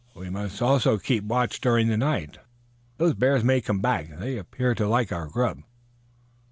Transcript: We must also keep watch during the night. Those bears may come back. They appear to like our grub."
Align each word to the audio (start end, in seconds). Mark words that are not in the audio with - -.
We 0.15 0.31
must 0.31 0.63
also 0.63 0.97
keep 0.97 1.25
watch 1.25 1.61
during 1.61 1.87
the 1.87 1.95
night. 1.95 2.39
Those 2.97 3.13
bears 3.13 3.43
may 3.43 3.61
come 3.61 3.81
back. 3.81 4.09
They 4.17 4.35
appear 4.39 4.73
to 4.73 4.87
like 4.87 5.11
our 5.11 5.27
grub." 5.27 5.59